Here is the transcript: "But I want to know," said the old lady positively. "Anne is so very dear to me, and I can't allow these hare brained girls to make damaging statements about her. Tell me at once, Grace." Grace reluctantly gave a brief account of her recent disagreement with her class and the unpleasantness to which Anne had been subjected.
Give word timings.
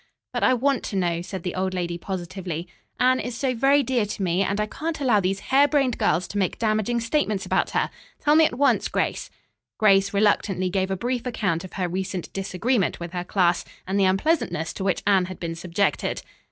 "But 0.33 0.41
I 0.41 0.55
want 0.55 0.81
to 0.85 0.95
know," 0.95 1.21
said 1.21 1.43
the 1.43 1.53
old 1.53 1.75
lady 1.75 1.99
positively. 1.99 2.67
"Anne 2.99 3.19
is 3.19 3.37
so 3.37 3.53
very 3.53 3.83
dear 3.83 4.03
to 4.07 4.23
me, 4.23 4.41
and 4.41 4.59
I 4.59 4.65
can't 4.65 4.99
allow 4.99 5.19
these 5.19 5.39
hare 5.51 5.67
brained 5.67 5.99
girls 5.99 6.27
to 6.29 6.39
make 6.39 6.57
damaging 6.57 6.99
statements 6.99 7.45
about 7.45 7.69
her. 7.69 7.91
Tell 8.19 8.35
me 8.35 8.43
at 8.45 8.57
once, 8.57 8.87
Grace." 8.87 9.29
Grace 9.77 10.11
reluctantly 10.11 10.71
gave 10.71 10.89
a 10.89 10.97
brief 10.97 11.27
account 11.27 11.63
of 11.63 11.73
her 11.73 11.87
recent 11.87 12.33
disagreement 12.33 12.99
with 12.99 13.11
her 13.11 13.23
class 13.23 13.63
and 13.85 13.99
the 13.99 14.05
unpleasantness 14.05 14.73
to 14.73 14.83
which 14.83 15.03
Anne 15.05 15.25
had 15.25 15.39
been 15.39 15.53
subjected. 15.53 16.23